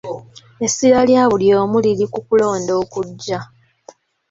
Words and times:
Essira 0.65 0.99
lya 1.09 1.23
buli 1.31 1.47
omu 1.61 1.77
liri 1.85 2.05
ku 2.13 2.19
kulonda 2.27 2.71
okujja. 2.81 3.39